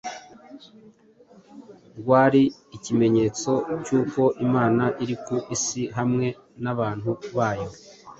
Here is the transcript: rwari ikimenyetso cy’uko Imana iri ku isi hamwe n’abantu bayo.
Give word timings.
rwari 1.99 2.43
ikimenyetso 2.75 3.51
cy’uko 3.83 4.21
Imana 4.45 4.83
iri 5.03 5.15
ku 5.25 5.35
isi 5.55 5.81
hamwe 5.97 6.27
n’abantu 6.63 7.09
bayo. 7.35 7.69